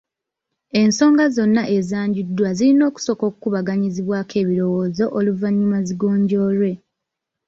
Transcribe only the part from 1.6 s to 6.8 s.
ezanjuddwa zirina okusooka okukubaganyizibwako ebirowoozo oluvannyuma zigonjoolwe.